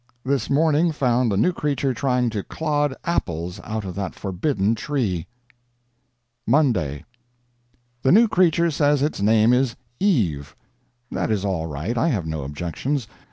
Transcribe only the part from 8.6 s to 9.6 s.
says its name